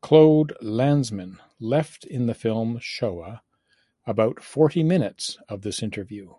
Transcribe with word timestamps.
Claude 0.00 0.52
Lanzmann 0.60 1.38
left 1.60 2.04
in 2.04 2.26
the 2.26 2.34
film 2.34 2.80
"Shoah" 2.80 3.40
about 4.04 4.42
forty 4.42 4.82
minutes 4.82 5.38
of 5.48 5.62
this 5.62 5.80
interview. 5.80 6.34